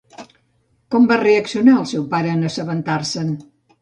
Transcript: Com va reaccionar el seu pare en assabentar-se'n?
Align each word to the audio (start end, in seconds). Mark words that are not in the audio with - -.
Com 0.95 1.03
va 1.11 1.19
reaccionar 1.21 1.75
el 1.81 1.85
seu 1.91 2.07
pare 2.15 2.33
en 2.39 2.49
assabentar-se'n? 2.51 3.31